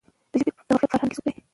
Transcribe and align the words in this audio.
د 0.31 0.33
ژبي 0.41 0.51
غفلت 0.55 0.87
فرهنګي 0.91 1.15
سقوط 1.17 1.33
دی. 1.35 1.41